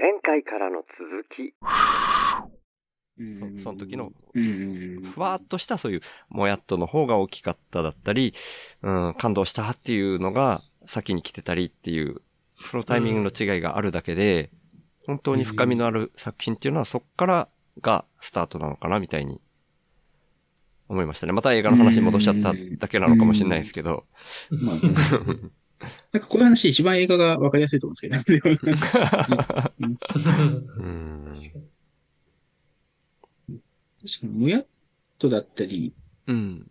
[0.00, 1.54] 前回からの続き。
[3.58, 5.02] そその時のうん。
[5.02, 8.32] ふわっとしたそういうもやっとの方が大きかっただったり、
[8.82, 12.22] うん、感動したっていうのが先に来てたりっていう、
[12.64, 14.50] そのタイミングの違いがあるだけで、
[15.04, 17.48] 本当に深みのある作品っていうのはそっから
[17.80, 19.40] がスタートなのかなみたいに
[20.88, 21.32] 思いましたね。
[21.32, 24.04] また映画の話に戻しちゃっただけなのかもしれないですけど。
[25.80, 28.58] まあ、なんかこの話一番映画がわかりやすいと思うんですけどね。
[30.78, 31.32] うん。
[34.02, 34.66] 確かに、もやっ
[35.18, 35.92] とだったり、
[36.26, 36.70] うん。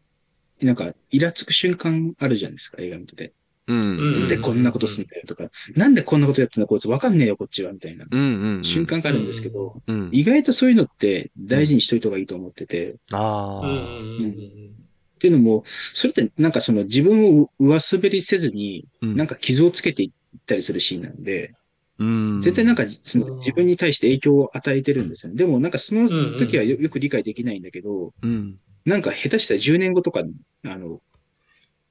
[0.61, 3.33] なんか、イラつく瞬間あるじゃないですか、映画見てて。
[3.67, 3.77] うん。
[3.77, 8.21] うんなんでこんなことすんだよとか、なんでこんなことやってんだこいつわかんねえよ、こっちは、みたいなうん。
[8.21, 8.63] うん。
[8.63, 10.09] 瞬間があるんですけど、うん。
[10.11, 13.67] 意外とそういうのって大事にしといた方がいいと思ってて、ああ。
[13.67, 13.77] うん
[14.21, 14.86] うん
[15.17, 21.53] っていうのも、それってなんかその自分を上滑りせずに、うんなんか傷をつけていったりするシーンなんで、
[21.97, 22.41] うん。
[22.41, 25.37] 絶対なんかその自分に対して影響を与えてるんですよね。
[25.37, 28.57] でもなんかその時はよよく理解できないんだけど、うん。
[28.85, 30.33] なんか下手したら10年後とかに、
[30.63, 30.99] あの、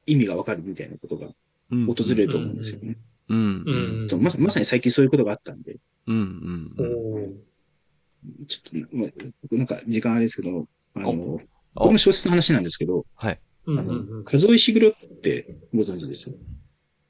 [0.06, 1.28] 意味がわかるみたいなことが
[1.72, 1.86] うん。
[1.86, 2.96] 訪れると思うんですよね。
[3.28, 3.38] うん。
[3.38, 6.16] うんうんとまさまさに最近そういうことがあったんで、うん。
[6.78, 8.46] うん。
[8.46, 11.40] ちょっと、まあ、なんか時間あれですけど、あの、お
[11.76, 13.40] これも小説の話なんですけど、はい。
[13.66, 16.30] うんあのうんうん、数石黒ってご存知です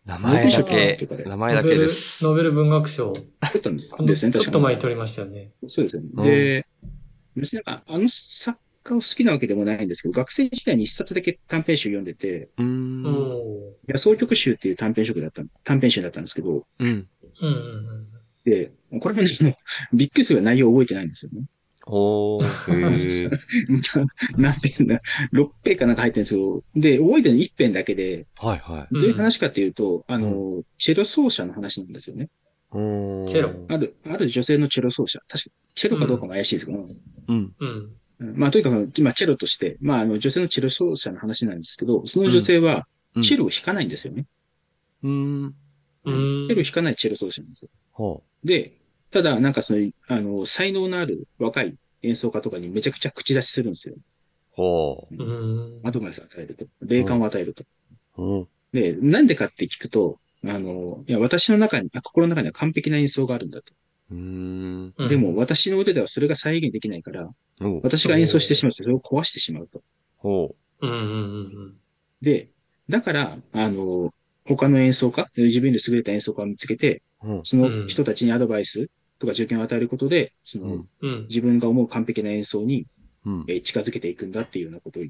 [0.06, 3.12] 名前だけ名前だノベルけです。、ノベル文学賞。
[3.12, 4.53] 撮ったんですね、ちょっ。
[4.53, 5.50] と前に取りましたよね。
[5.67, 6.05] そうですね。
[6.14, 6.67] うんで、
[7.34, 12.64] 別になんか、あの作家を好きなわけでもないんですけど、学生時代に一冊だけ短編集読んでて、うー。
[12.64, 13.05] うんん。
[13.89, 16.89] 野草曲集っていう短編集だった、短編集だったんですけど、うん。
[16.89, 17.09] うん
[17.42, 18.06] うん
[18.44, 19.59] で、これもね、
[19.92, 21.47] びっくりする内容覚えてないんですよね。
[21.87, 22.45] おー。
[22.75, 24.06] へー。
[24.37, 25.01] 何ページだ、
[25.33, 26.65] 6ページかなんか入ってるんですよ。
[26.75, 28.95] で、覚えてるの1編だけで、はいはい。
[28.95, 32.28] うんどういう話かっていうと、あの、チェロ奏者の話なんですよね。
[32.73, 35.20] チェロある、ある女性のチェロ奏者。
[35.28, 36.98] 確か、チェロかどうかも怪しいですけど、うん。
[37.28, 37.55] うん。
[37.59, 42.87] うんまあ、とにかく、まあ、チェロとして、まあ、あの、女性のチェロ奏者の話なんですけど、その女性は、うん
[43.22, 44.27] チェロを弾かないんですよね。
[45.03, 45.55] うーん。
[46.05, 46.49] うん。
[46.49, 47.71] チェロ弾かないチェロ奏者なんですよ。
[47.93, 48.78] ほで、
[49.11, 53.94] ただ、なんかその、あの、才能のある若い演奏家とかにめちゃくちゃ口出しするんですよ。
[53.97, 54.00] う。
[54.50, 55.22] ほう。
[55.22, 55.81] うん。
[55.84, 56.67] アドバイスを与えると。
[56.83, 57.65] 霊感を与えると。
[58.19, 58.49] うん。
[58.72, 63.72] で、なんでかって聞くと、あの、いや、私の中に、あ心の中には完璧な演奏があるんだと。
[64.11, 64.94] うーん。
[64.97, 67.28] うんでも、、私の腕ではそれが再現できないから、
[67.62, 69.83] おう私が演奏してしまうとそれを壊してしまうと。
[70.19, 71.03] ほうんうんう
[71.69, 71.77] ん
[72.23, 72.49] で、
[72.88, 74.12] だから、あの、
[74.47, 77.29] 他の演奏家、自分で優れた演奏家を見つけて、う。
[77.29, 77.45] うん。
[77.45, 80.87] その人たちにアドバイスとか助言を与えることで、その。
[81.29, 82.87] 自分が思う完璧な演奏に、
[83.25, 83.45] うん。
[83.49, 85.03] えー近づけていくんだっていうようなことを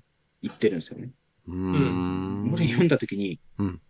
[0.42, 1.10] 言ってるんですよね。
[1.46, 2.48] うーん。
[2.50, 3.80] これ読んだ時に、うん。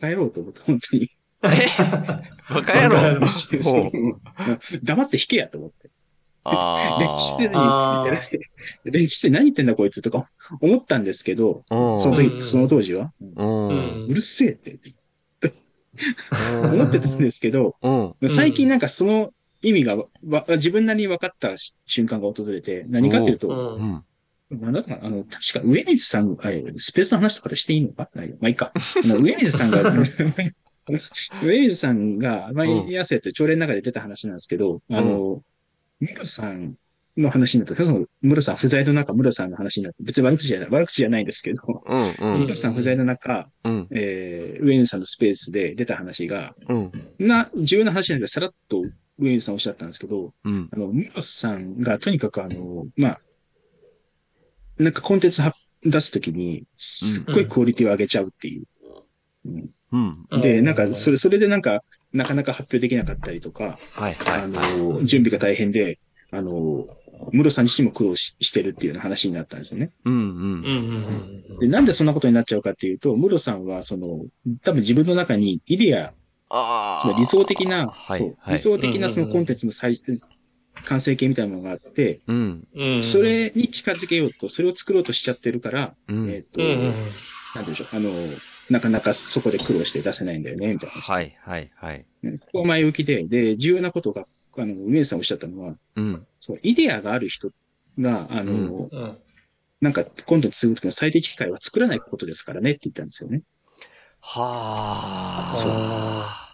[0.00, 1.08] 帰ろうと思った、本当に。
[1.44, 3.20] バカ野郎。
[4.82, 5.90] 黙って弾けやと思って。
[6.44, 8.46] あ練習せずにあーやらせて、
[8.84, 10.24] 練習して何言ってんだこいつとか
[10.60, 11.94] 思ったんですけど、あ。
[11.96, 12.38] そのうん。
[12.38, 14.78] 時、その当時は、うるせえって。
[16.64, 17.90] 思ってたんですけど、う
[18.24, 18.28] ん。
[18.28, 19.30] 最近なんかその
[19.62, 19.96] 意味が
[20.28, 21.50] わ自分なりに分かった
[21.86, 23.78] 瞬間が訪れて、何かっていうと。
[24.50, 25.04] なんだかな？
[25.04, 28.10] あの、確か上水さん、あスペースの話とかでしていいのか？
[28.14, 28.36] ないよ。
[28.40, 28.72] まあいいか。
[29.02, 29.82] 上水さんが、
[31.42, 35.42] 上水さんが、毎朝やって朝礼の中で出た話なんですけど、あの、
[36.00, 36.74] ムロさん
[37.16, 37.82] の話になった。
[37.84, 42.14] その、ムロさん不在の中、ムロさんの話になって、別に悪口じゃない、悪口じゃないんですけど、うん。
[42.18, 43.88] うんムロさん不在の中、うん。
[43.92, 46.92] えー、上水さんのスペースで出た話が、うん。
[47.18, 48.82] な、重要な話なんで、さらっと
[49.18, 50.68] 上水さんおっしゃったんですけど、うん。
[50.72, 53.20] あの、ムロさんがとにかくあの、まあ、
[54.78, 58.64] なんかコンテンツは出すときに、すっごいクオリティを上げちゃうっていう。
[59.44, 60.40] うんうん。
[60.40, 65.98] で、うんなんか、それ、それでなんか、なかなか発表できなかったりとか、はいあはの、準備が大変で、
[66.30, 66.86] あの、
[67.32, 69.90] ムロさん自身も苦労ししてるっていうような話になったんですよね。
[70.06, 70.08] い。
[70.08, 70.14] うん。
[70.14, 70.20] うん。
[70.20, 74.24] うんうんで、なんでそんなことになっちゃうかっていうと、ムロさんは、その、
[74.62, 76.12] 多分自分の中にイデア、
[76.50, 80.00] あ理想的な、はいそう、はい理想的なそのコンテンツの最、
[80.84, 82.68] 完成形みたいなものがあって、うん。
[82.74, 83.02] うん。
[83.02, 86.30] それに近づけようと、それを作ろうとしちゃってるから、うん。
[86.30, 86.78] えっ、と、うん。
[86.78, 86.92] なんてい
[87.58, 88.10] うんでしょう、あの、
[88.70, 91.00] なかなかそこで苦労して出せないんだよね、みたいな。
[91.00, 92.06] はいはいはい。
[92.22, 94.26] ねここは前置きで、で、重要なことが、
[94.56, 96.26] あの、上江さんおっしゃったのは、うん。
[96.40, 97.50] そう、イデアがある人
[97.98, 99.18] が、あの、うん。
[99.80, 103.42] なんか、コンテンツ作るときの最適機会は作らないことですからねって言ったんですよね。
[104.20, 105.56] はあ。
[105.56, 106.44] そう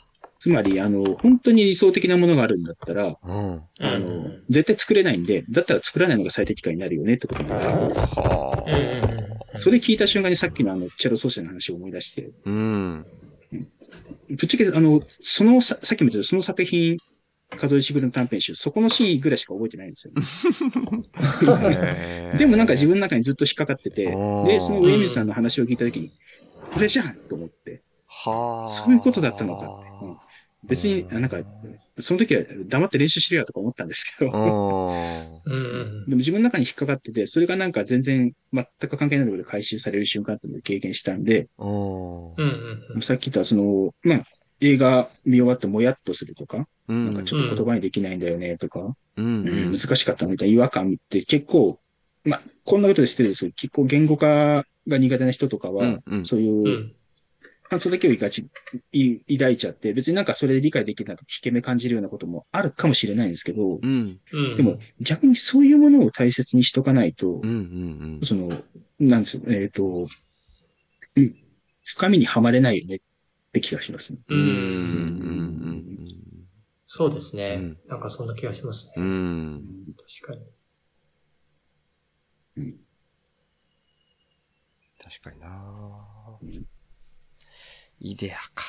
[0.41, 3.63] つまり、あの、本当に理想的なものがあるんだったら、うん。
[3.79, 7.73] あの、絶対作れないんで、だったら作らないのが最適解になるよねってことなんですよ。
[7.75, 13.07] はうんうんうんそれ聞いた瞬間にさっきのあの、チェロ奏者の話を思い出して、うん。
[14.29, 16.99] ぶっちゃけ、あの、そのさ、さっきも言ったその作品
[17.57, 20.23] 数えしぐるの短編集、そこのシーンぐらいしか覚えてないんですよ、ね。
[22.39, 26.13] でもなんか自分の中にずっと引っかかってて、で、その上水さんの話を聞いたときに、
[26.73, 28.69] これじゃんと思って、はあ。
[28.69, 30.07] そういうことだったのかって。
[30.07, 30.17] うん。
[30.65, 31.21] 別に、うん。
[31.21, 31.41] なんか、
[31.99, 34.31] その時は黙って練習しろよとか思ったんですけど、
[35.51, 35.61] うん。
[35.61, 42.35] うんうんでも自分の中に引っかかってて、それがなんか全然全く関係ないところで回収される瞬間っていうのを経験したんで、うん。
[42.35, 44.23] うんうんさっき言ったその、まあ、
[44.61, 47.11] 映画見終わってもやっとするとか、うん。
[47.11, 49.27] なんかちょっと言葉にできないんだよねとか、うん。
[49.27, 51.79] うん難しかったみたいな違和感って結構、
[52.25, 56.93] まあ、こんなことでしてるんですけど、結構言語化が苦手な人とかは、うんうんそういうう、ん。
[57.71, 58.49] 感想だけをいかち、
[58.91, 64.19] い抱いちゃって、別になんかそれで理解できるなと、引け目感じるようなこともあるかもしれないんですけど、うん。
[64.33, 64.57] うん。
[64.57, 67.49] でも逆にそういうものを大切にしとかないとうん。
[67.49, 68.21] う、ん。
[68.25, 68.49] その、
[68.99, 70.09] なんですよ、えっ、と、
[71.15, 71.37] うん、
[71.85, 72.99] 深みにはまれないよねっ
[73.53, 74.19] て気がしますね。
[74.29, 74.35] う。
[74.35, 74.41] うん。
[74.41, 74.57] うん
[75.77, 75.85] ん。
[76.89, 77.79] そうですねうん。
[77.87, 79.07] なんかそんな気がしますうね。
[79.07, 79.63] ん。
[80.25, 80.39] 確か
[82.57, 82.75] に。
[84.99, 85.47] 確かにな
[86.43, 86.70] うん
[88.01, 88.65] イデアか。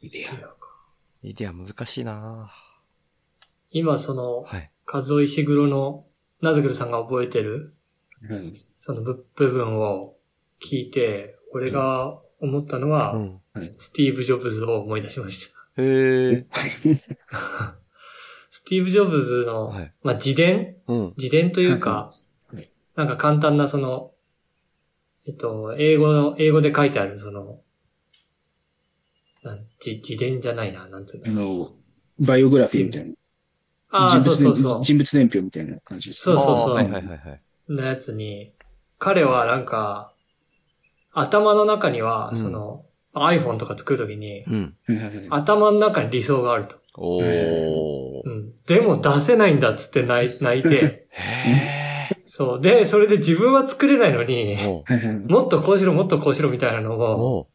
[0.00, 0.30] イデア。
[1.22, 2.52] イデア難しいな
[3.70, 4.70] 今その、はい。
[4.86, 6.04] 数石黒の
[6.40, 7.74] ナズグルさんが覚えてる、
[8.28, 10.14] うんその部部分を
[10.62, 13.40] 聞いて、俺が思ったのは、うん。
[13.78, 15.82] スティーブ・ジョブズを思い出しました。
[15.82, 16.46] へえ。
[18.50, 19.92] スティーブ・ジョブズの、はい。
[20.02, 20.76] まあ、自伝？
[20.86, 21.14] うん。
[21.16, 22.14] 自伝というか
[22.94, 24.12] なんか簡単なその、
[25.26, 27.60] えっと、英語の、英語で書いてあるその、
[29.44, 31.42] なん自自伝じゃないな、なんつうあの。
[31.42, 31.72] の、
[32.18, 33.14] バイオグラフィーみたいな。
[33.90, 34.84] ああ、人物そうそうそう。
[34.84, 36.22] 人物年表みたいな感じです。
[36.22, 37.40] そうそうそうはいはいはいはい。
[37.68, 38.52] のやつに、
[38.98, 40.12] 彼はなんか、
[41.12, 44.74] 頭の中には、うんその、iPhone とか作るときに、うん。
[45.30, 46.76] 頭の中に理想があると。
[46.96, 48.30] おーう。
[48.30, 48.56] ん。
[48.66, 52.22] でも出せないんだっつって 泣いて、へえ。
[52.24, 52.60] そう。
[52.60, 54.56] で、それで自分は作れないのに、
[55.28, 57.48] もっとこうしろ、もっとこうしろみたいなのを、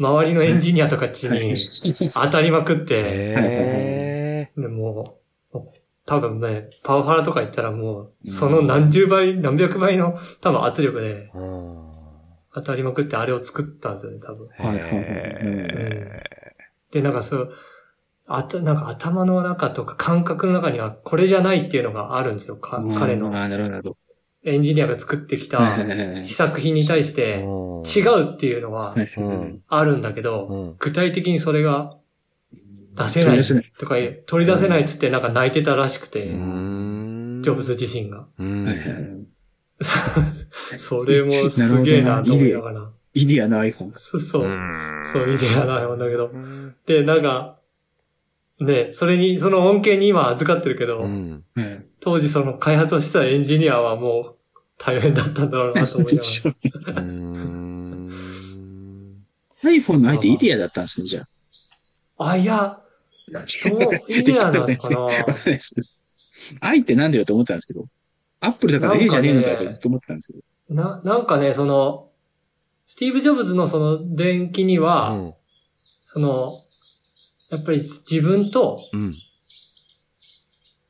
[0.00, 1.54] 周りのエンジニアとかっちに
[2.14, 4.48] 当たりまくって。
[4.56, 5.18] でも
[6.06, 11.90] 多分ね、パワハラとか言ったらもう、その何十倍、何百倍の多分圧力でうん。
[12.52, 14.48] 当たりまくってあれを作ったんですよね、多分。
[16.90, 17.52] で、なんかそう、
[18.26, 22.56] あた、なんか頭の中とか感覚の中にはこれじゃないっていうのがあるんですよ。
[22.56, 23.96] か彼のああ、なるほど、なるほ
[24.42, 25.76] エンジニアが作ってきた
[26.20, 27.14] 試作品に対しえ。
[27.14, 28.94] てうん違うっていうのは
[29.68, 30.76] あるんだけど、うん。
[30.78, 31.96] 具体的にそれが
[32.94, 33.94] 出せない取り出せないとか
[34.26, 38.26] 取り出せないっつってなんか泣いてたらしくて、ジョブズ自身が。
[40.76, 42.90] それもすげえなと思いながら。
[43.12, 43.92] イディアの iPhone。
[43.96, 44.44] そうそう
[45.32, 46.26] イデアないもんだけど。
[46.26, 47.58] うんで、なんか、
[48.60, 51.06] ね、それに、その恩恵に今預かってるけど、
[52.00, 54.36] 当時その開発をしてたエンジニアはもう
[54.78, 57.69] 大変だったんだろうなと思いながら。
[59.62, 61.22] iPhone の相手イディアだったんですね、じゃ
[62.18, 62.30] あ。
[62.30, 62.80] あ、いや、
[63.30, 65.74] どう、イデアなのかなわかんないです
[66.60, 67.86] 愛ってなんだよと思ったんですけど、
[68.40, 70.42] アップルだから A じゃねえのかとずっと思ってたんですけど。
[70.74, 72.10] な、なんかね、その、
[72.86, 75.34] スティーブ・ジョブズのその電気には、うん
[76.12, 76.64] その、
[77.52, 79.14] やっぱり自分と、うん。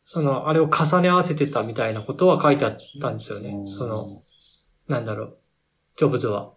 [0.05, 3.50] その、あれを重ね合わせてたみたいなことは書いてあったんですよね。
[3.77, 4.07] その、
[4.89, 5.39] なんだろう、
[5.97, 6.55] ジョブズは。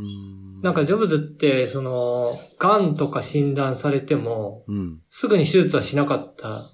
[0.00, 4.98] うんなんか、ジョブズって、その、癌とか診断されても、うん。
[5.08, 6.70] すぐに手術はしなかった、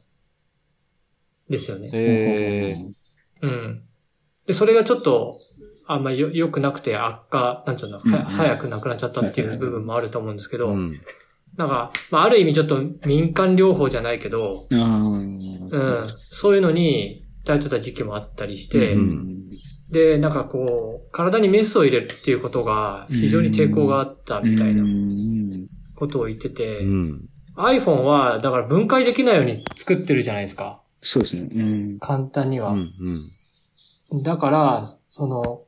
[1.49, 1.91] ですよね。
[1.93, 2.77] え
[3.43, 3.83] うん。
[4.47, 5.37] で、それがちょっと、
[5.87, 11.01] あんまりよ良くなくて悪化、なんつうの、はうんうん早くなくなっちゃったっていう部分もあると思うんですけど、うん。
[11.57, 15.41] なんか、まあ、ある意味ちょっと民間療法じゃないけど、うん、
[16.29, 19.37] そういうのに頼ってた時期もあったりして、うん
[19.93, 27.29] で、なんかこう、体にメスを入れるっていうことが非常に抵抗があったみたいなうんことを言ってて、うん。
[27.57, 30.83] iPhone はだから分解できないように作ってるじゃないですか。
[31.01, 31.49] そうですね。
[31.53, 31.99] うん。
[32.01, 32.73] 簡単には。
[32.73, 34.23] うん。
[34.23, 35.63] だから、その、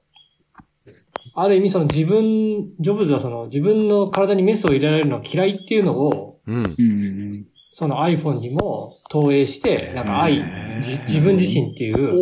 [1.34, 6.74] ある意味その自分、ジョブズはその自分の体にメスを入れられるのが嫌いっていうのを、うん。
[6.76, 7.46] うん。
[7.72, 10.42] その iPhone にも投影して、なんか愛、
[10.82, 12.18] じ自分自身っていう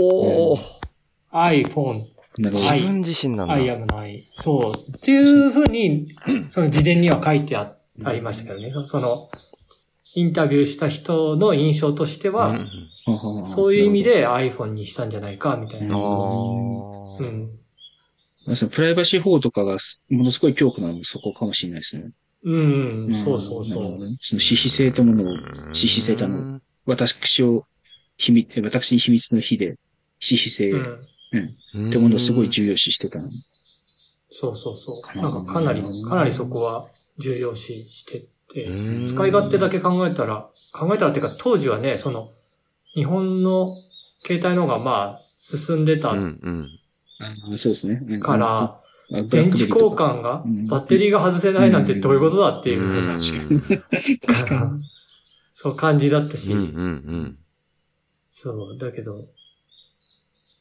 [1.33, 2.06] iPhone、
[2.38, 2.73] なるほど。
[2.73, 3.54] 自分自身なんだ。
[3.54, 4.25] I am の愛。
[4.40, 4.90] そう。
[4.90, 6.14] っていうふうに、
[6.50, 8.71] その自伝には書いてあありましたけどね。
[8.73, 9.28] そその、
[10.14, 12.71] インタビューした人の印象としては、うん
[13.45, 15.95] そういう意味で iPhone にしたんじゃないか、みたいな。
[15.95, 17.50] あうーん。
[18.71, 19.78] プライバシー法とかが
[20.11, 22.11] ものすごい強固なのもそこかもしれないですね。
[22.42, 23.73] うん、うん、そうそうそう。
[23.73, 25.35] その私費性とものを、
[25.73, 27.64] 私費性とあの、私を
[28.16, 29.76] 秘密、私に秘密の日で、
[30.21, 30.97] 私費性うん。
[31.30, 33.28] ってものをすごい重要視してたの。
[34.30, 35.02] そうそうそう。
[35.14, 36.87] うんなんかかなり、かなりそこは
[37.18, 39.06] 重要視してて、うん。
[39.06, 42.33] 使い勝手だけ考えたら、考えたらっていうか当時はね、その、
[42.95, 43.76] 日本の
[44.25, 46.68] 携帯の方がまあ、進んでたうん
[47.49, 47.59] うん。
[47.59, 47.99] そうですね。
[48.02, 53.21] うんから、あ電池交換がうん、バッテリーが外せないなんてどういうことだっていうふうな、うん。
[55.52, 57.38] そう感じだったし、うんうん。
[58.28, 59.25] そう、だけど、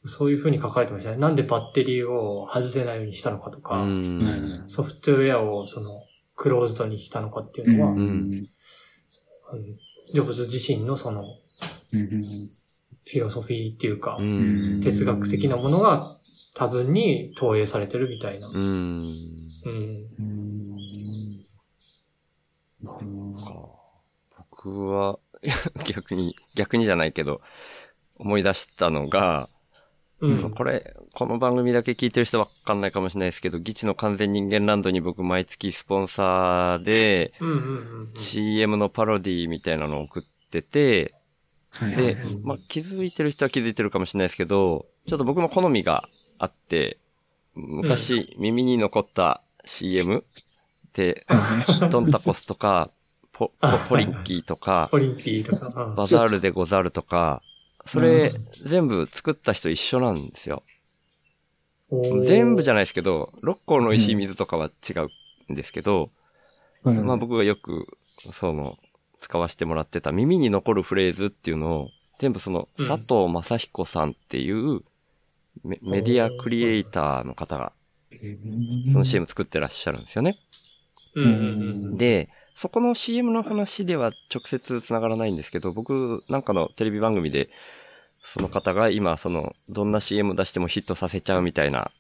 [0.08, 1.18] そういうふうに書かれてましたね。
[1.18, 3.82] なんでバッテリーを外せないようにしたのかとうか、ん。
[3.82, 6.04] うんソフトウェアをその、
[6.36, 8.46] クローズドにしたのかっていうのは、うんうん
[10.12, 12.50] ジョブズ自身のその、うん
[13.08, 14.82] フィロソフィーっていうかう、ん。
[14.82, 16.18] 哲学的なものが
[16.56, 18.48] 多分に投影されてるみたいな。
[18.48, 18.56] うん。
[19.66, 20.06] うん。
[20.20, 20.56] うん
[23.34, 23.52] か
[24.38, 25.20] 僕は、
[25.86, 27.42] 逆に、逆にじゃないけど、
[28.16, 29.50] 思い出したのが、
[30.26, 30.52] うん。
[30.52, 37.72] これ、この番組だけ聞いてる人わかんないかもしれないですけど、ギチの完全人間ランドに僕毎月スポンサーで、うんうんうんう
[38.04, 38.12] ん。
[38.16, 41.14] CM のパロディみたいなのを送ってて、
[41.82, 47.00] で、まあ、気づいてる人は気づいてるかもしれないですけど、ちょっと僕の好みがあって、
[47.54, 50.24] 昔耳に残った CM
[50.94, 51.26] で、
[51.92, 52.90] ドンタコスとか、
[53.34, 55.68] ポ、ポポリッキーとか、ポリンキーとか。
[55.88, 57.42] うんバザールでござるとか、
[57.86, 58.34] それ
[58.66, 60.64] 全部作った人一緒なんですよ。
[62.24, 64.94] 全部じゃゃないですけど、六甲の石水とかは違
[65.48, 66.10] うんですけど、
[66.84, 67.98] まあ僕がよく、
[68.32, 68.78] その、
[69.18, 71.90] 使わせてもらってた耳に残るフレーズっていうのを、
[72.20, 74.82] 全部その、うん佐藤正彦さんっていう
[75.64, 77.72] メ、メディアクリエイターの方が、
[78.92, 80.38] その CM 作ってらっしゃるんですよね。
[81.16, 81.34] うんうんう
[81.94, 81.98] ん。
[81.98, 87.50] で、そこの CM の話では直接繋がらないんですけど、僕なんかのテレビ番組で、
[88.24, 91.92] その方が今、その、どんな CM 出してもヒットさせちゃうみたいな、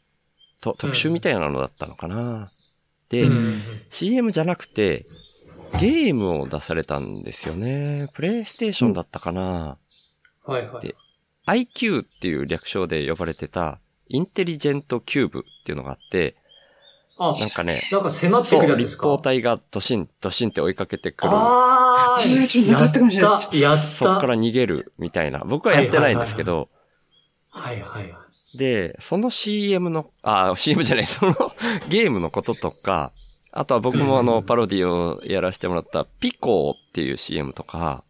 [0.62, 2.50] と特集みたいなのだったのかな。
[3.09, 5.05] で、うんうんうん CM じゃなくて、
[5.79, 8.09] ゲームを出されたんですよね。
[8.13, 9.77] プレイステーションだったかな。
[10.45, 10.95] はいはいで。
[11.45, 16.45] IQ っていう略称で呼ばれてた、インテリジェントキューブっていうのがあって、あ、
[17.17, 19.07] なんかね、なんか迫ってくるやつですか？
[19.07, 21.29] 立方体がドシン、ドシンって追いかけてくる。
[21.34, 23.98] あー、あーちょっとなかったかもしれないやった、やった。
[23.98, 25.39] そっから逃げるみたいな。
[25.45, 26.67] 僕はやってないんですけど、
[27.50, 28.19] はいはいは
[28.53, 28.57] い。
[28.57, 31.34] で、その CM の、あ、CM じゃない、その
[31.88, 33.12] ゲームのこととか、
[33.53, 38.03] あとは僕もあの、パロディをやらせてもらったピコーっていう CM とか、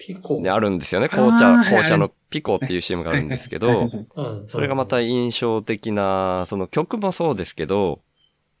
[0.00, 0.40] ピコ。
[0.40, 1.08] ね、あるんですよね。
[1.08, 4.48] 紅茶、紅茶のピコーっていう CM があるんですけど、うん。
[4.48, 8.00] それがまた印象的な、その曲もそうですけど、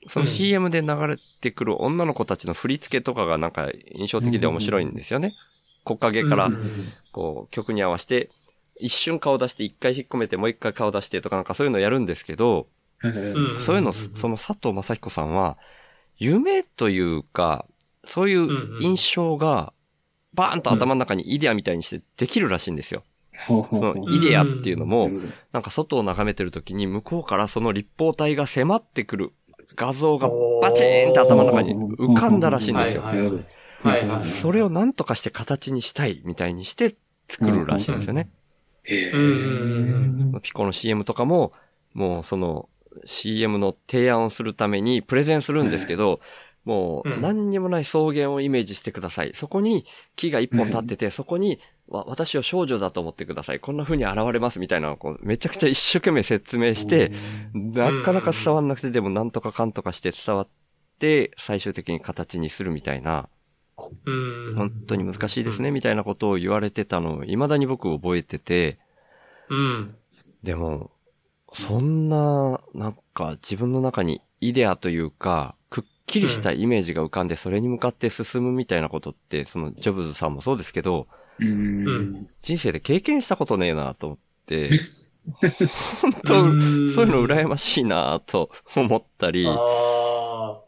[0.08, 5.32] その CM で流れてくる女の子たちの振り付けとかがなんか印象的で面白いんですよね。
[5.84, 6.50] 木陰から
[7.12, 8.28] こう曲に合わせて、
[8.78, 12.66] 一瞬顔出して一回引っ込めてもう一回顔出してとかなんかそういうのやるんですけど、
[13.02, 15.56] うんそういうの、その佐藤正彦さんは、
[16.18, 17.64] 夢というか、
[18.04, 19.72] そういう印象が、
[20.34, 23.02] バーンと頭の中にイデアみたいにしてできるらしいんですよ。
[23.46, 25.32] そのイデアっていうのも、うん。
[25.52, 29.32] なんか外を眺めてる時に向こうからその立方体が迫ってくる
[29.76, 33.02] 画像がバチーンって頭の中に浮かんだらしいんですよ。
[34.42, 36.96] それを何とかして形にしたいみたいにして
[37.28, 38.28] 作るらしいんですよね。
[40.42, 41.52] ピコの CM とかも、
[41.94, 42.68] もうその
[43.04, 46.20] CM の提案をするためにプレゼンするんですけど、
[46.64, 49.32] もううん何にもない草原をイメージしてください。
[49.34, 49.86] そこに
[50.16, 53.60] 木が一本立ってて、そこにわ私を少女だと思ってください。
[53.60, 57.12] こんな風に現れますみたいなのをこうめちゃくちゃ一生懸命説明して、
[57.54, 60.48] なかなか伝わんなくてでもなんとかかんとかして伝わっ
[60.98, 63.28] て、最終的に形にするみたいな、
[64.04, 64.10] う
[64.52, 64.54] ん。
[64.56, 68.78] 本当に難しいですねみたいなことを言われてたのを未だに僕覚えてて、
[69.48, 69.96] うん。
[70.42, 70.90] でも、
[71.52, 81.06] そんな、なんか自分の中にイデアというか、くっきりしたイメージが浮かんで、それに向かって進むみたいなことって、そのジョブズさんもそうですけど、
[81.38, 84.70] うんうん人生で経験したことねえなと思って、
[86.02, 90.60] 本当、んそういうの羨ましいなと思ったり、ああ。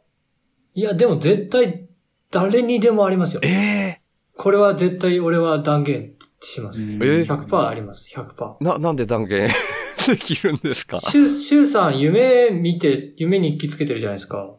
[0.75, 1.87] いや、でも絶対
[2.31, 3.49] 誰にでもありますよえ。
[3.49, 4.01] え
[4.37, 6.93] これは絶対俺は断言します。
[6.93, 8.09] うんえー100%あります。
[8.17, 8.57] 100%。
[8.65, 9.51] な、なんで断言
[10.07, 10.99] できるんですか？
[10.99, 14.55] シュウ、シュウさん夢見て、夢日記つけてるじゃないですか。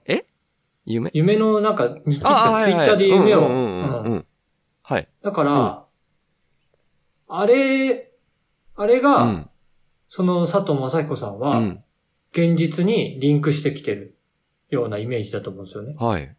[0.85, 1.11] 夢？
[1.13, 4.23] 夢のなんか日記とあかツイッターで夢を。
[4.81, 5.07] はい。
[5.21, 5.85] だから、
[7.29, 8.11] あれ、
[8.75, 9.49] あれうが、ん。
[10.07, 11.83] その佐藤正彦さんうは、ん。
[12.31, 14.17] 現実にリンクしてきてる
[14.69, 15.95] ようなイメージだと思うんですよね。
[15.97, 16.35] はい。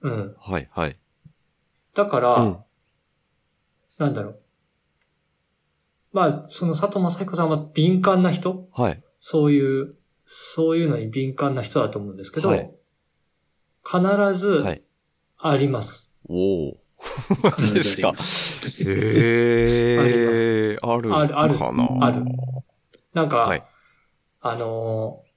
[0.00, 0.36] うん。
[0.38, 0.98] はい、はい。
[1.94, 2.58] だから、うん
[3.98, 4.40] なんだろう。
[6.12, 8.68] まあ、その佐藤正彦さんは敏感な人？
[8.72, 9.02] はい。
[9.18, 12.70] そういう、そういうのに敏感な人だと思うんですけど、はい
[13.90, 14.82] 必ずはい。
[15.40, 16.10] あります。
[16.28, 16.76] おお。
[17.42, 18.12] マ ジですか？
[18.12, 18.12] へ
[18.92, 21.16] へえ、ある。
[21.16, 21.56] あるある。
[21.56, 21.88] かな？
[22.06, 22.24] ある。
[23.14, 23.62] なんか、はい。
[24.40, 25.28] あのー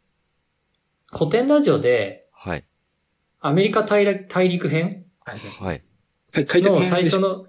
[1.13, 2.65] 古典ラジオで、はい。
[3.41, 5.05] アメリカ大陸大陸編？
[5.25, 5.83] はい。
[6.33, 7.47] の最初の、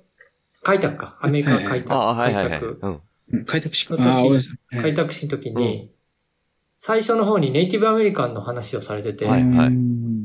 [0.63, 1.17] 開拓か。
[1.21, 1.95] アメリカ開拓。
[1.95, 2.61] あ、はい、はい、はい。
[2.61, 3.01] 開拓。
[3.47, 4.49] 開拓しの時
[4.83, 5.93] 開拓史の時に、
[6.77, 9.67] 最初の方にネイティブアメリカンの話をされてて、はいはい。
[9.69, 10.22] うん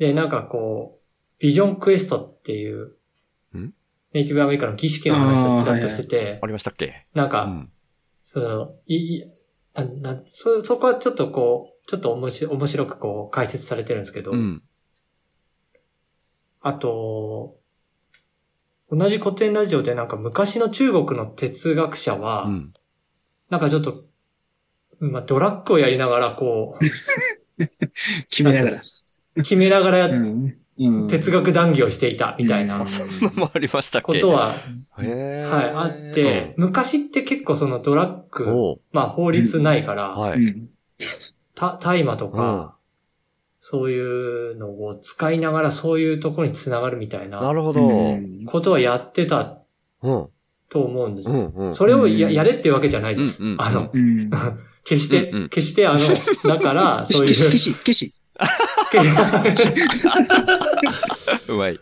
[0.00, 1.00] で、なんかこう、
[1.38, 2.96] ビジョンクエストっていう
[3.52, 3.74] ん、
[4.14, 7.06] ネイティブアメリカンの儀式の話をずらっとしててあ、りましたっけ？
[7.12, 7.72] なんか、うん。
[8.22, 9.24] その、い、い、
[9.74, 14.62] な、な、そ、そこはちょっとこう、ちょっと面白面白くこう解説されてるんですけど、うん。
[16.62, 17.58] あと、
[18.90, 22.72] 同じ古典ラジオでなんか昔の中国の哲学者は、うん。
[23.50, 24.04] なんかちょっと、
[24.98, 26.78] まあ、ドラッグをやりながらこ
[28.30, 28.82] 決めながら。
[29.36, 30.08] う、決めながら
[31.08, 32.68] 哲学談義をしていたみたいうん。
[32.68, 34.54] なそんなのもありましたことは。
[34.92, 40.16] はい、あって、昔って結構そのドラッグ、まあ法律ないから、
[41.78, 42.32] 大麻とうん。
[42.32, 42.76] か、
[43.58, 48.16] そういうのを使いながらそういうところにつながるみたいななるほど。
[48.46, 49.58] ことはやってた
[50.02, 50.28] うん。
[50.70, 51.74] と思うんですよ。
[51.74, 53.42] それをやれっていうわけじゃないです。
[53.58, 54.30] あの、うん
[54.82, 56.00] 決して、決してあの、
[56.48, 58.14] だから、そういう、消し、消し、
[61.48, 61.78] うまい。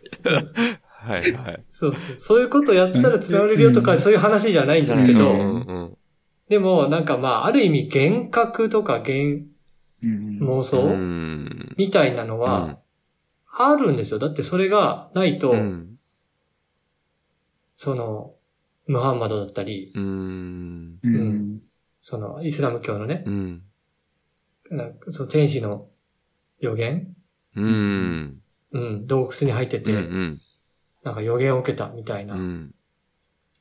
[1.09, 1.65] はい、はい。
[1.69, 2.17] そうそう。
[2.19, 5.43] そういうことやったら繋がれるよとか、うんそういう話じゃないんですけど、うんう
[5.85, 5.97] ん。
[6.49, 9.47] でも、なんかまあ、ある意味幻覚とか幻
[10.03, 11.75] うん妄想、うん。
[11.77, 12.79] みたいなのは、
[13.51, 14.19] あるんですよ。
[14.19, 15.99] だってそれがないと、うん。
[17.77, 18.35] その、
[18.87, 20.99] ムハンマドだったり、うん。
[21.03, 21.61] うん
[22.01, 23.63] その、イスラム教のね、うん。
[24.71, 25.89] なんかその天使の
[26.61, 27.15] 予言？
[27.57, 28.41] うん。
[28.73, 30.41] うん、洞窟に入ってて、うん。
[31.05, 32.75] なんか予言を受けたみたいなうん。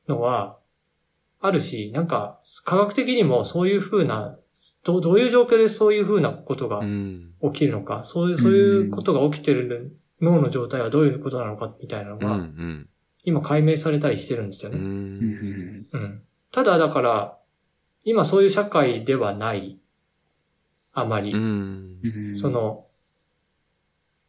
[0.08, 0.58] のは、
[1.40, 4.36] あるし、なんか、科学的にもそういう風な、
[4.84, 7.34] どどういう状況でそういう風なことがうん。
[7.42, 12.88] 起きるのか、そういう、そういうことが起きてる脳の状態はどういうことなのかみたいなのうが、ん。
[13.24, 14.80] 今解明されたりしてるんですようね。
[14.80, 15.86] ん。
[15.92, 16.22] うん。
[16.50, 17.38] ただだから、
[18.04, 19.78] 今そういう社会ではない、
[20.92, 21.32] あまり。
[21.32, 22.00] うん。
[22.34, 22.86] そ、の、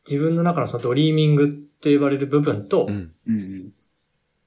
[0.08, 2.90] 自分の中のそのドリーミングって呼ばれる部分と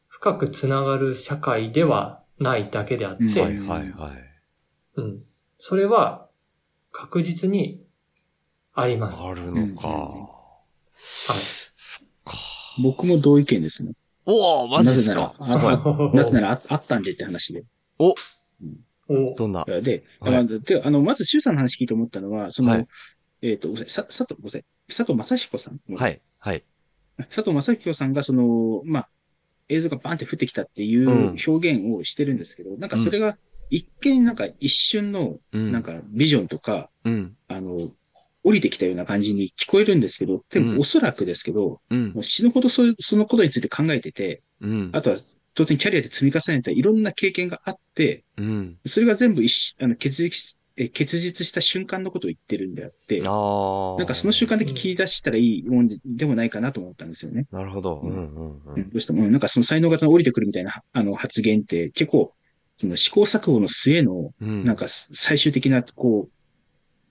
[0.08, 4.12] 深くつながる社会ではないだけであって、うんはい、はい、はい。
[4.96, 5.22] うん。
[5.58, 6.28] それは
[6.90, 7.84] 確実に
[8.74, 9.22] あります。
[9.22, 9.88] あるのか。
[9.88, 10.28] は
[11.34, 12.82] い。
[12.82, 13.92] 僕も同意見ですね。
[14.24, 17.64] おおマジなぜならですか、あはい なぜならああったんでって話で。
[17.98, 18.14] お
[19.36, 19.64] どんな？
[19.64, 22.88] で、はいまあであの、まず、周さんの話聞いて思ったのは、その、はい
[23.42, 25.80] えっ、と、ごめんなさい、さ佐藤、ごめんなさい、佐藤正彦さん。
[25.94, 26.64] はい、はい。
[27.30, 29.08] 佐藤正彦さんが、その、まあ、
[29.68, 33.38] 映像がバンって降ってきたっていううん表現をしてるんですけど、なんかそれが
[33.70, 35.72] 一見なんか一瞬の、うん。
[35.72, 37.36] なん、かビジョンとか、うん。
[37.48, 37.90] あの、
[38.44, 42.22] 降りてきたような感じに聞こえるんですけど、でうんもおそらくですけど、うんもう。
[42.22, 44.90] 死ぬほどそういう、そのことについて考えてて、うん。
[44.92, 45.16] あとは
[45.54, 48.76] 当然キャリアで積み重ねたいろんな経験があって、うん。
[48.84, 53.98] それが全部一しあの結実え結実した瞬間のことを言ってるんであって、ああ。
[53.98, 57.46] なんかその瞬間だけ切り出したらいいもんででもないかなと思ったんですよね。
[57.50, 58.00] なるほど。
[58.02, 58.90] うんうんううんん。
[58.90, 62.32] どうしても、なんかその才能型の降りてくるみたいなあの発言って結構、
[62.76, 64.64] その試行錯誤の末の、うん。
[64.64, 66.32] なんか最終的な、こう、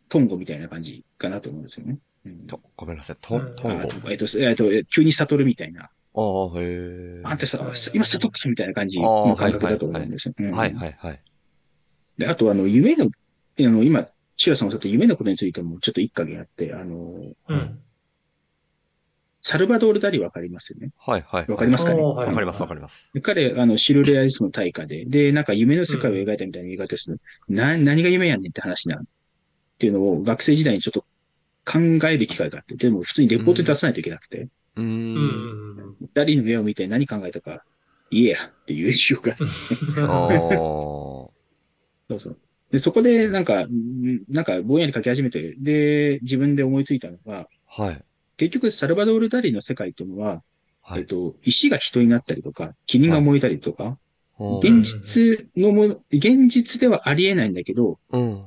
[0.09, 1.97] トンゴみたいな感じかなと思うんですよね。
[2.25, 3.15] うんと、ごめんなさい。
[3.21, 4.09] トン、トンあボ。
[4.09, 5.83] えっと、えっと、急に悟るみたいな。
[5.83, 7.21] ああ、へえ。
[7.23, 7.59] あんたさ、
[7.93, 10.33] 今悟ったみたいな感じの感覚だと思うんですよ。
[10.37, 11.21] うんはいはいはい。
[12.17, 13.09] で、あと、あの、夢の、
[13.65, 17.79] あの、今、シュラさんおっしゃった夢のことについてもちょっと一加減あって、あの、うん。
[19.43, 20.91] サルバドール・ダリわかりますよね？
[20.97, 21.47] はいはい。
[21.47, 22.01] わかりますかね？
[22.03, 23.09] おーはいわかりますわかります。
[23.13, 27.17] で彼、あの、シルレアリスムの大家で、で、なんか夢の世界を描いたみたいな言い方ですね。
[27.49, 29.03] な、何が夢やねんって話なんっ
[29.79, 31.01] ていうのを学生時代にちょっと
[31.65, 34.83] 考える機会があって、でも普通にレポートで出さないといけなくて、うー。
[34.83, 35.95] うんん。
[36.13, 37.63] ダリの目を見て何考えたか、
[38.11, 39.35] 言えやっていう影響が。
[42.07, 42.37] そうそう。
[42.71, 48.03] で、そこでなんか、んなんかぼんやり書き始めて、で、自分で思いついたのが、はい。
[48.37, 50.41] 結局サルバドール・ダリの世界っていうのは、
[50.81, 51.01] はい。
[51.01, 53.97] えっと、石が人になったりとか、霧が燃えたりとか、うん
[54.63, 58.43] 現実のもの、現実ではありえないんだけど、うん。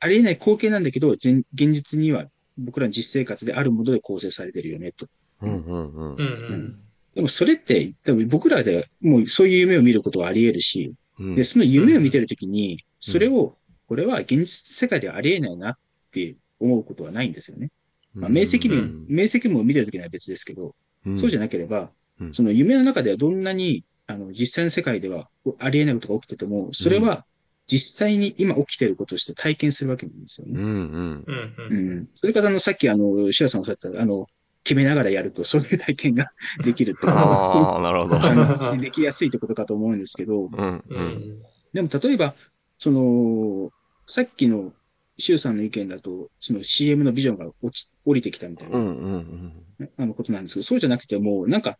[0.00, 2.26] ありえない光景なんだけど、全現実には
[2.58, 5.06] 僕らの実生活であるもので構成されてるよね、と。
[5.40, 6.22] うんうんうんうんう
[6.56, 6.78] ん。
[7.14, 13.56] でもそれって、多分僕らでもうそういう夢を見ることはあり得るし、うんで、その夢を見てるときに、それを、
[13.86, 15.74] これは現実世界ではあり得ないなっ
[16.12, 17.70] て思うことはないんですよね。
[18.14, 20.74] まあ、明晰夢、うん明晰夢を見てるときには別ですけど、
[21.16, 25.28] そうじゃななければ、うんその夢の中ではどんなに、あの、実際の世界では
[25.58, 27.24] あり得ないことが起きてても、それは
[27.66, 30.60] 実際に今起きてることとして体験するわけなんですよね。
[30.60, 30.72] うんうん。
[30.72, 31.98] うんううん。
[32.00, 32.08] ん。
[32.14, 34.26] それから、あの、さっき、あの、シュラさんおっしゃった、あの、
[34.64, 36.30] 決めながらやると、そういう体験が
[36.62, 38.22] できるってことああ、なるほど。
[38.22, 41.06] あのできやすいってことかと思うんですけど、うんううん。
[41.06, 41.42] ん。
[41.72, 42.34] でも例えば、
[42.78, 43.70] その、
[44.06, 44.72] さっきの
[45.18, 49.52] シュウさんの意見だと、その CM のビジョンが落ち、降りてきたみたいうな、んうん
[49.96, 51.78] あのことなんですけど、そうじゃなくてもう、なんか、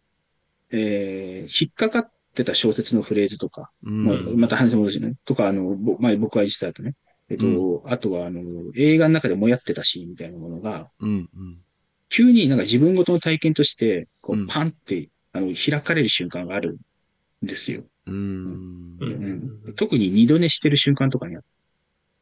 [0.71, 4.05] えー、引っかかってた小説のフレーズとか、うん。
[4.05, 6.95] まあ、また話戻しね、とか、あの、ぼまあ、僕は実際だとね、
[7.29, 8.43] えっと、あとは、あの、
[8.77, 11.13] 映画の中でもやってたシーンみたいなものが、うんう
[11.43, 11.63] ん。
[12.11, 16.79] 急になんか自分ごとの体験として、こうんう、パンって、あの、開かれる瞬間がある
[17.43, 17.85] んですよ。
[18.07, 18.15] うん。
[18.15, 21.41] うんうん特に二度寝してる瞬間とかにあ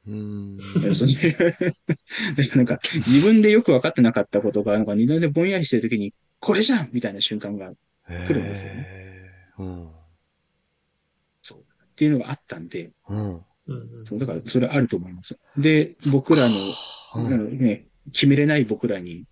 [0.07, 0.57] うん。
[2.55, 7.75] なんか、自分でよく分かってなかったことが、なんか二度寝ぼんやりしてる時に、これじゃんみたいな瞬間が、っ
[8.27, 9.63] 来るんですよねへー。
[9.63, 9.89] うん。
[11.99, 13.35] ていうのがあったんで、うん。
[13.35, 15.39] うんそうだからそれあると思います。
[15.59, 19.25] で、僕らの、うんあのね、決めれない僕らに、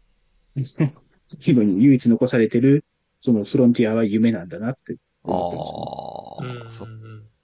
[1.46, 2.84] 今に唯一残されてる、
[3.20, 6.64] そのフロンティアは夢なんだなって思ってます、ね。
[6.64, 6.88] ああ、そっ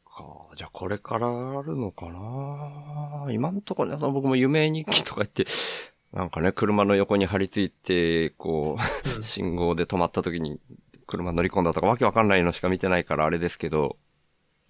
[0.05, 0.55] か。
[0.57, 3.33] じゃあこれからあるのかな。
[3.33, 5.46] 今のところね、その僕も夢日記とか言って、
[6.12, 8.77] なんかね、車の横に張り付いて、こ
[9.20, 10.61] う、信号で止まった時に
[11.07, 13.96] 車乗り込んだとかわけわかんないのしか見てないからあれですけど、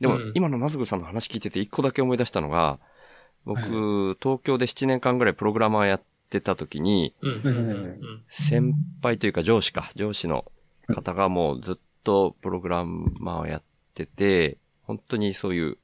[0.01, 0.33] でも、うん。
[0.35, 2.79] 今のマズグさんの話聞いてて一個だけ思い出したのが、
[3.45, 6.03] 僕、はい東京で7年間ぐらいプログラマーやっ
[6.33, 7.15] てた時に、
[8.31, 10.47] 先輩というか上司か、上司の
[10.89, 13.63] 方がもうずっとプログラマーをやっ
[13.95, 15.79] てて、本当にそういう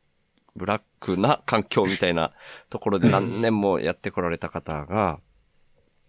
[0.57, 2.33] ブラックな環境みたいな
[2.71, 5.21] ところで何年もやってこられた方が、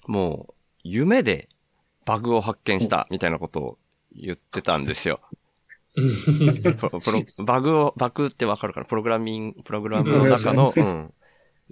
[0.08, 1.49] もう夢で
[2.06, 3.78] バグを発見したみたいなことを
[4.15, 5.19] 言ってたんですよ。
[5.95, 11.13] う んプロプロバグを、バグってわかるから、プログラミング、プログラムの中の、ううん。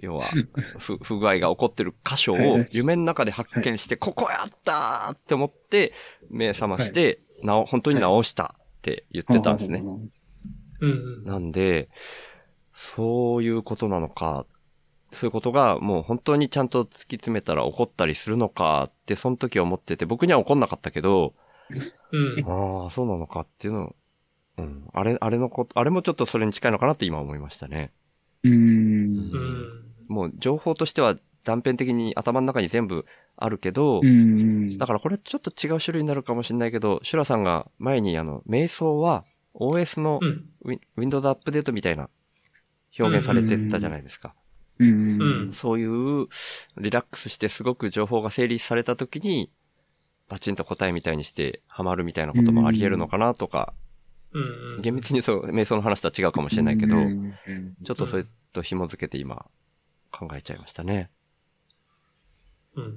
[0.00, 0.24] 要は、
[0.78, 5.92] 不不具合が起こってる箇所を夢の中で発見して、ここやったーって思って、
[6.30, 9.82] 目覚まして、なお、本当に直したって言ってたんですね。
[10.80, 11.88] うんなんで、
[12.72, 14.46] そういうことなのか、
[15.12, 21.34] そういうことがもう本当にちゃんと突き詰めたら起こったりするのかって、その時は思ってて、僕には起こんなかったけど、
[22.12, 23.96] うんああ、そうなのかっていうのを、
[24.58, 24.88] うん。
[24.92, 27.92] あれ、あれのこと、あれもちょっとそれに近いのかなって今思いましたね。
[28.44, 29.67] うーん。
[30.08, 34.78] うんもう情報としては断片的に頭の中に全部あるけど、うん。
[34.78, 40.44] だからこれちょっと違う種類になるかもしれないけど、シュラさんが前にあの、瞑想は OS のうん。
[40.64, 42.10] ウィ Windows アップデートみたいな
[42.98, 44.34] 表現されてたじゃないですか。
[45.52, 46.26] そういう
[46.76, 49.50] リラックスしてすごく情報が整理された時に、
[50.28, 53.72] バチンと答えみたいにしてハマるみたいなこともあり得るのかなとか、
[54.32, 54.40] う
[54.78, 57.34] ん厳密にそう、瞑想の話とは違うかもしれないけど、うん
[57.84, 59.46] ちょっとそれと紐づけて今
[60.18, 61.10] 考えちゃいましたね。
[62.74, 62.92] うんうん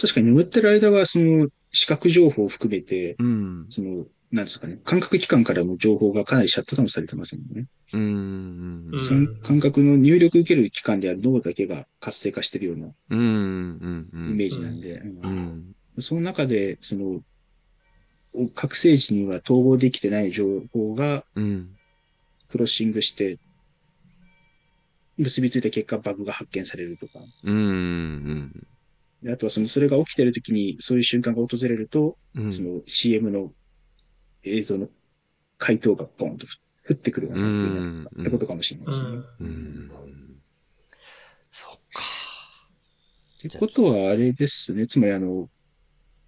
[0.00, 3.66] 確かに眠ってる間は、その、視覚情報を含めて、うん。
[3.68, 7.66] その、なんですかね、感覚器官からの情報がかなりシャットダウンされてますもんね。
[7.92, 8.00] うん。
[8.00, 12.86] うんうんその感覚の入力受ける器官である脳だけが活性化してるような。
[12.86, 15.02] イメージなんで。
[15.98, 17.20] その中で、その、
[18.54, 21.70] 覚醒時には統合できてない情報がうん。
[22.48, 23.38] クロッシングして、
[25.18, 27.14] 結びついた結果バグが発見されるとか。
[27.44, 28.52] うん。
[29.22, 32.52] であとはその、それが起きてる時にそういう瞬間が訪れると、うん。
[32.52, 33.52] その CM の
[34.44, 34.88] 映像の
[35.58, 36.46] 回答がポンと
[36.88, 39.08] 降ってくるような、ってことかもしれないですね。
[39.08, 39.90] うんうん。
[41.50, 42.02] そっか。
[43.46, 44.86] ってことはあれですね。
[44.86, 45.50] つまりあの、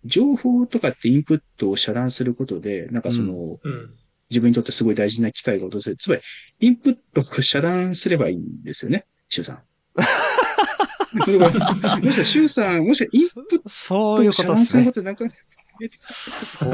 [0.04, 3.94] 情報とかってインプットを遮断することで、なんかその、うん
[4.30, 5.96] 自分にとってすごい大事な機会が訪れる。
[5.96, 6.22] つまり、
[6.60, 9.62] インプットを遮断すればいいんですよね、シュウさん。
[11.18, 14.76] もしかしシュウさん、もしかインプットを遮断す。
[14.76, 15.24] ることなんか、
[16.58, 16.64] そ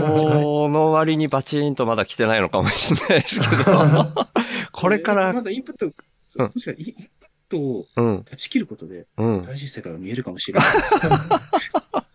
[0.69, 4.13] の割にバチンとまだ来てないのかもしれないですけど。
[4.73, 5.93] これからま、だインプット、
[6.29, 7.07] そううんもしかしたらインプッ
[7.49, 8.25] トをうん。
[8.25, 9.45] 断ち切ることで、うん。
[9.47, 10.95] 新しい世界が見えるかもしれないです。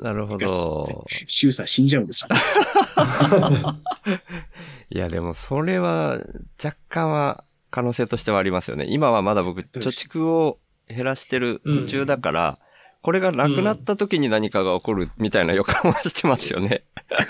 [0.00, 1.06] なるほど。
[1.26, 2.36] シュウさん死んじゃうんですよ。
[4.90, 6.18] いや、でもそれは
[6.62, 8.86] 若干は可能性としてはありますよね。
[8.88, 10.58] 今はまだ僕、貯蓄を
[10.88, 12.58] 減らしてる途中だから、
[13.02, 16.84] これがなくなった時に何かが起こるみたいな予感はしてますよね。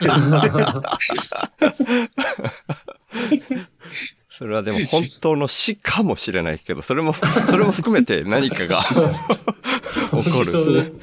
[4.30, 10.94] それはでも本当の死かもしれないけど、それも、それも含めて何かが 起こる。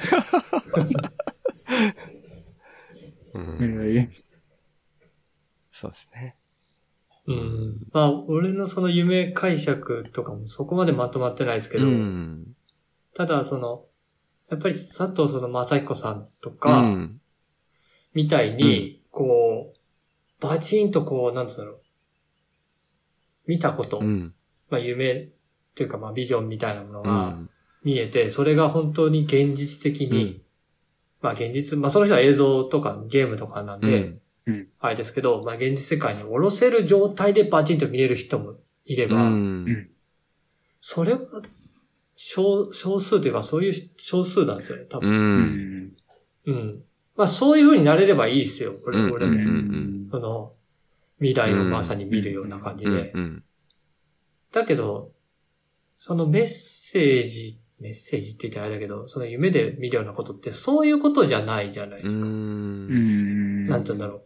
[5.72, 6.36] そうですね。
[7.26, 7.86] うん。
[7.92, 12.56] まあ、俺のその夢解釈とかもそこまでまとまってないですけうど、ん。
[13.14, 13.84] ただその、
[14.50, 17.20] やっぱり佐藤その正彦さんとうか、ん。
[18.14, 21.72] みたいに、こう、バチンとこう、なんつうの、
[23.46, 24.34] 見たこと、うん。
[24.70, 25.28] まあ夢っ
[25.74, 27.50] ていうかまあビジョンみたいなものうがん。
[27.82, 30.42] 見えて、それが本当に現実的に、うん
[31.20, 34.20] まあ現実、まあその人は映像とかゲームとかなんで、うん
[34.80, 38.54] あれですけど、まあ現実世界に下ろせる状態でバチンと見える人も
[38.84, 39.90] いれば、うん。
[40.80, 41.20] それは
[42.16, 45.00] 少少数というかそういう少数なんですよね、多う。
[45.02, 45.10] 分。
[45.10, 45.92] うんん。
[46.46, 46.82] うん。
[47.14, 49.32] まあそういう風になれればいいですよ、俺俺も。
[49.32, 50.54] うんうんその、
[51.18, 53.12] 未来をまさに見るような感じで。
[53.14, 53.44] うん。
[54.50, 55.12] だけど、
[55.96, 62.26] そのメッセージ、メッセージって言ったらあれだけど、その夢で見るようなことってそういうことじゃないじゃないですか。
[62.26, 63.66] うん。
[63.68, 64.22] なんて言うんだろう。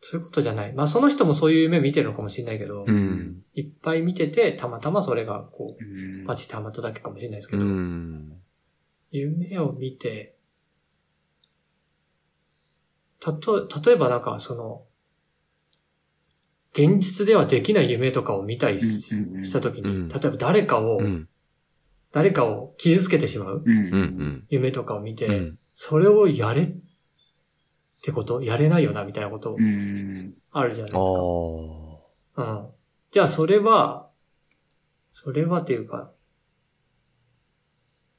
[0.00, 0.72] そういうことじゃない。
[0.74, 3.42] まあその人もそういう夢見てるのかもしれないけど、うん。
[3.54, 8.32] いっぱい見てて、たまたまそれがこうう、んパチッとはまっただけかもしれないですけうど、ん。
[9.10, 10.36] 夢を見て、
[13.20, 14.84] たと、例えばなんかその、
[16.72, 21.28] 現実ではできない夢とかを見たりしうんうんうんしたときに、うん例えば誰かを、うん。
[22.12, 23.64] 誰かを傷つけてしまう。
[24.48, 26.72] 夢とかを見て、うんそれをやれっ
[28.02, 30.34] てことやれないよな、みたいなことうん。
[30.50, 31.10] あるじゃないあです
[32.34, 32.42] か。
[32.42, 32.60] あ。
[32.60, 32.70] うん。
[33.12, 34.10] じゃあそれは、
[35.12, 36.10] それはっていうか、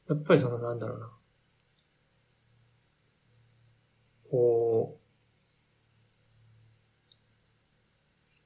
[0.08, 1.12] やっぱりそのなんだろうな。
[4.30, 5.00] こ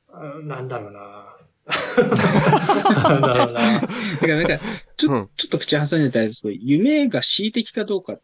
[0.09, 1.12] う、あなんだろうな。
[1.97, 3.81] なんだろうな。
[3.81, 4.59] だからなんか、
[4.97, 8.21] ちょうんちょっと口挟んでたらですけど、夢が恣意的かどうかっ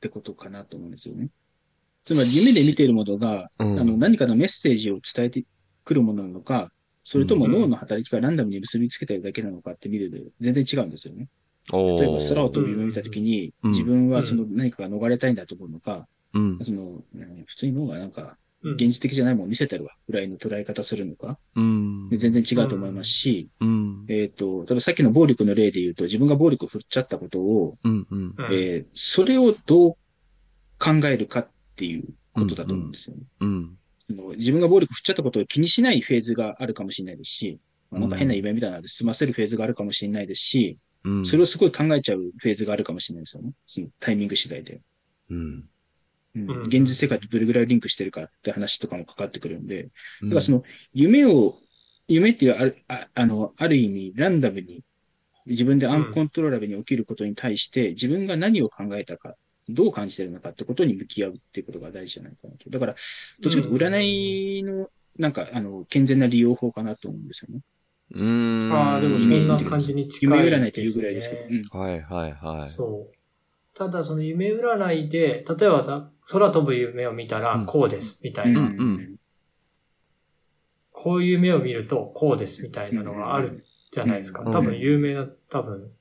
[0.00, 1.28] てことかなと思うんですよね。
[2.02, 5.44] つまり夢で見ているものが、うんあの、何かのメッセージを伝えて
[5.84, 6.70] くるものなのか、
[7.04, 11.28] それともうん脳の働きがランダムに結びつけてるだけなのかって見ると全然違うんですよね。
[11.72, 16.58] 例えば空を飛ぶ夢を見たときに、うん自分はその何かが逃れたいんだと思うのか、うん。
[16.62, 18.28] その、うん普通に脳がなんか、うん
[18.62, 22.08] 現実的じゃないものを見せてるわ、ぐらいの捉え方するのか、うん。
[22.08, 24.04] で全然違うと思いますし、うん。
[24.08, 28.06] えっ、と、例えばさっきの暴力の例で言うと、自分が暴力を振っちゃったことを、うん。
[28.10, 28.34] うん。
[28.36, 29.96] うんえーそれをどう
[30.78, 33.22] 考えるかっていうことだと思うんですよね。
[33.40, 33.78] うん。
[34.08, 41.24] その自分が暴力振っちゃったことを気にしないフェーズがあるかもしれないですし、まあなんか変な夢みたいなので済ませるフェーズがあるかもしれないですし、うん。
[41.24, 43.52] それをすごい考えちゃうフェーズがあるかもしれないですよね。
[43.66, 44.80] そのタイミング次第で。
[45.30, 45.68] うん。
[46.44, 49.90] 現実世界とどれぐらいリンクしてるかって話とかもかかってくるんで、だ
[50.22, 51.58] うんからその夢を、
[52.08, 54.84] 夢っていうある、ああの、ある意味ランダムに、
[55.46, 59.34] 自分でアンコントローラブルに起きることに対して、自分が何を考えたか、
[59.68, 62.70] どう感じてるのかってことに向き合うっていうことが大事じゃないかなと。
[62.70, 62.94] だから、
[63.40, 67.60] どっちかというと占いの、なんか、あの、健全な利用法かなと思うんですよね。
[68.14, 68.72] うん。
[68.72, 71.42] ああ、でもそんな感じに近い夢占いというぐらいですけど。
[71.48, 72.68] うんはいはいはい。
[72.68, 73.16] そう。
[73.74, 78.68] ただその夢占いで、例えばだ空飛ぶ夢を見たらうんこうです、みたいな、
[80.90, 84.42] こういう夢を見るとこうです、みたいなのがあるじゃないですか。
[84.42, 85.92] うん多分有名な、多分、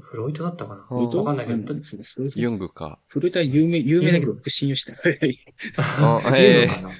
[0.00, 2.98] フロイトだったかな、うんわかんないけど、うんそうそうユングか。
[3.08, 5.38] フルタイ有名、有名だけど僕信用してない。
[5.98, 6.90] あ言うのかな？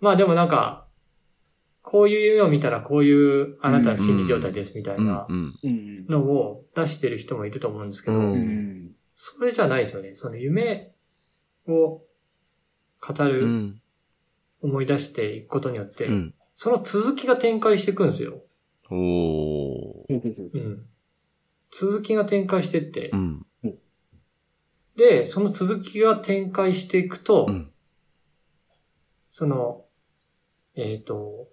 [0.00, 0.88] まあでもなんか、
[1.82, 5.26] こういう夢を見たらこういうあなたの心理状態ですみたいな。
[6.08, 8.20] のを出してる人もいると思うんですけど。
[9.14, 10.14] それじゃないですよね。
[10.14, 10.91] その夢
[11.68, 12.02] を
[13.00, 13.82] 語うる、ん。
[14.62, 16.34] 思い出していくことによって、うん。
[16.54, 18.42] その続きが展開していくんですよ。
[18.90, 20.86] おうん。
[21.70, 23.46] 続きが展開してって、うん。
[24.96, 27.72] で、その続きが展開していくと、うん。
[29.30, 29.86] その、
[30.74, 31.48] えっ、と、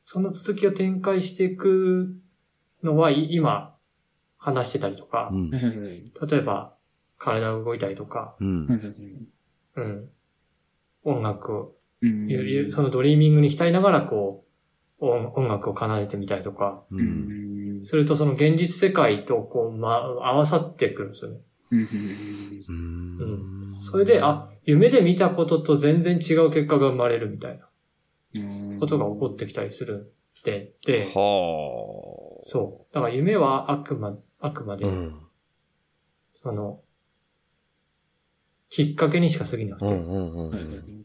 [0.00, 2.14] その続きを展開していく
[2.82, 3.74] のはい今
[4.36, 5.50] 話してたりとか、うん。
[5.50, 6.76] 例えば
[7.22, 8.94] 体が動いたりとか、うん
[9.76, 10.10] うん、
[11.04, 14.44] 音楽を、うんそのドリーミングに浸りながらこ
[15.00, 16.96] う、音音楽を奏でてみたりとか、う。
[16.96, 21.38] うんんするとその現実世界とこう、ま、合わさってくるんですよね。
[21.70, 21.88] うん
[23.20, 23.78] うん。
[23.78, 27.68] それで、あ、夢で見たことと全然違う結果が生まれるみたいな
[28.34, 31.12] うんことが起こってきたりするって、で、は
[32.42, 32.94] そう。
[32.94, 35.20] だから夢はあくま、あくまで、うん。
[36.32, 36.80] その、
[38.72, 39.86] きっかけにしか過ぎなくて。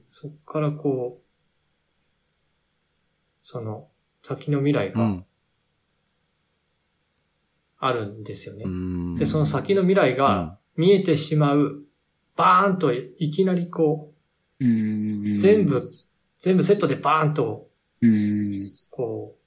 [0.10, 1.24] そっからこう、
[3.42, 3.90] その、
[4.22, 5.26] 先の未来がうん。
[7.80, 8.64] あるんですよね。
[8.66, 11.84] うんで、その先の未来が見えてしまう、
[12.38, 14.14] バーンといきなりこ
[14.62, 15.84] うんう、全部、
[16.40, 17.68] 全部セットでバーンと、
[18.02, 18.72] うん。
[18.92, 19.38] こ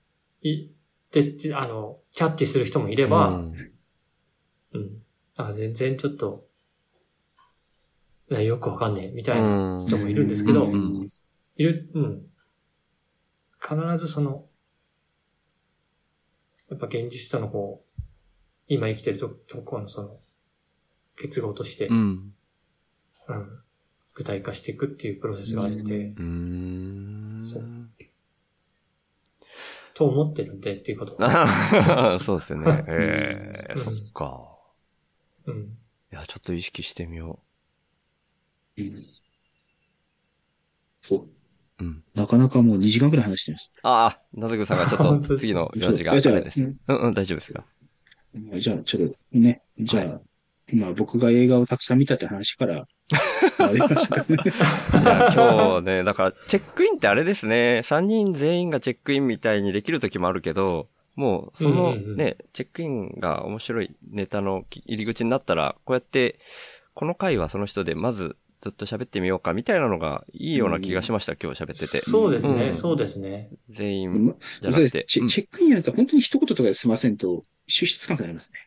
[0.45, 0.71] う、い、
[1.11, 3.55] で、あの、キャッチする人もいれば、うん
[4.75, 5.03] うん。
[5.39, 6.50] なんか全然ちょっと、
[8.31, 11.09] いやよくわかんねえ、みたいな人もいるんですけど、うん
[11.57, 12.23] いる、うん。
[13.61, 14.47] 必ずその、
[16.71, 18.03] やっぱ現実とのこう、
[18.69, 20.21] 今生きてるとところのその、
[21.17, 22.33] 結合として、ううん、ん。
[24.15, 27.43] 具体化していくっていうプロセスがあるので、ううん。
[27.45, 27.65] そう
[29.93, 31.17] と思ってるんでっていうこと。
[32.21, 32.85] そうですよね。
[32.87, 34.57] ええうんそっか。
[35.47, 35.63] うん。
[36.13, 37.50] いや、ちょっと意識してみよう
[38.85, 39.05] ん
[41.03, 41.19] そう。
[41.21, 41.29] う。
[41.81, 42.03] うん。
[42.15, 43.73] なかなかもう2時間くらい話してます。
[43.83, 46.61] ああ、なずぐさんがちょっと次の用事があじゃあれです。
[46.61, 47.65] うんうん、大丈夫ですか。
[48.35, 50.21] じゃあ、ちょっとね、じゃあ、
[50.73, 52.87] まあ僕が映画をたくさん見たって話から、
[53.59, 54.37] ありますかね。
[54.93, 57.81] 今日ね、だから、チェックインってあれですね。
[57.85, 66.39] 3人全員がチェックインみたいにできる時もあるけど、もう、そのうんうんうんね、チェックインが面白いネタの入り口になったら、こうやって、
[66.95, 71.99] この回はその人でまずずっと喋ってみようかみたいなのがいいような気がしました、今日喋ってて。
[71.99, 73.51] そうですね、うんそうですね。
[73.71, 74.81] 全員まじゃなくて。
[74.81, 78.59] そうですチェックインやると本当に一言とかで済ませんと、収集つかなくなりますね。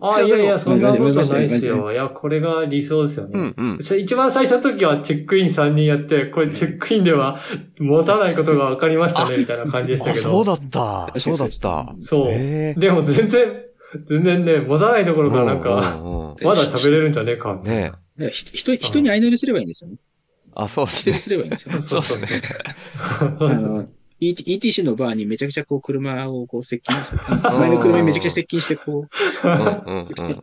[0.00, 1.90] ああ、いやいや、そんなことないですよ。
[1.90, 3.32] いや、これが理想ですよね。
[3.34, 3.98] うんうん。
[3.98, 7.40] 一番最初の時はチェックイン3人やって、これチェックインでは
[7.78, 10.56] 持たないことが分かりましたね、みたいな感じでしたあ、けそうど。
[10.56, 11.18] だった。
[11.18, 11.94] そうだった。
[11.96, 12.28] そう。
[12.28, 13.62] でも全然、
[14.06, 17.60] 全然ね、持たないところがなんか、うんうんうんまだ喋れるんじゃねえか。
[17.62, 18.01] ねえ。
[18.18, 19.96] だから人人人に相乗りすればいいんですよね。
[20.54, 21.18] あ、そうですね。
[21.18, 21.80] すればいいんですよ。
[21.80, 23.48] そうそうそうそう。
[23.48, 23.88] あの、
[24.20, 27.20] ET ETC のバーにめちゃくちゃこう車をこう接近する。
[27.42, 29.08] 前の車にめちゃくちゃ接近してこ
[29.44, 29.60] う、うんう
[30.02, 30.40] んうん。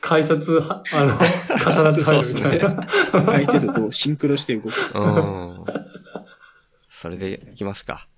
[0.00, 2.68] 改札は、あの、重なって入るみたいな。
[3.12, 4.72] 相手とこうシンクロして動く。
[4.94, 5.64] うん。
[6.90, 8.08] それでいきますか。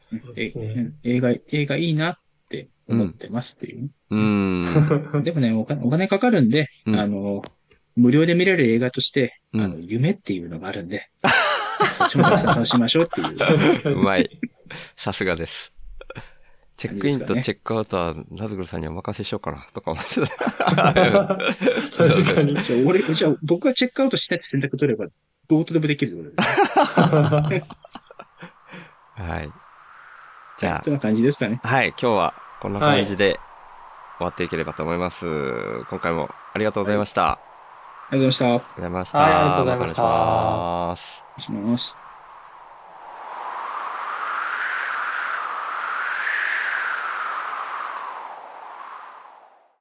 [0.00, 0.66] そうえですね。
[0.66, 3.90] うん映画、映画いいなって思ってますっていう。
[4.10, 5.22] うん。
[5.22, 7.42] でもねお金、お金かかるんで、うんあの、
[7.96, 11.10] 無料で見れる映画として、うんあの、夢っていうのがあるんで、
[11.96, 13.98] そっちもたくさん楽しみましょうっていう。
[13.98, 14.30] うまい。
[14.96, 15.72] さすがです。
[16.76, 20.26] チェックインとチェックアウトは、ナズグルさんにお任せしようかな、とか思ってた。
[20.94, 22.62] 確かに。
[22.62, 25.08] じゃあ、俺、じゃあ、僕がチェックアウトしないって選択取れば、
[25.48, 26.44] どうとでもできるってこ
[27.42, 27.64] とで。
[29.14, 29.50] はい。
[30.58, 31.60] じゃそんな感じですかね。
[31.62, 33.38] あ、はい、今日はこんな感じで
[34.18, 35.24] 終わっていければと思います。
[35.88, 37.32] 今回もありがとうございました。
[37.32, 37.55] あ
[38.10, 38.46] りがとうございました。
[38.46, 39.18] ありがとうございました。
[39.20, 41.24] はいありがとうございましたお願いします。
[41.38, 42.05] お願いします。